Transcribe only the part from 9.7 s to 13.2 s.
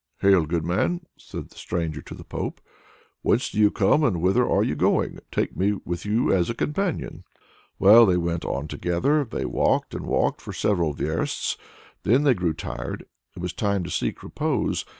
and walked for several versts, then they grew tired.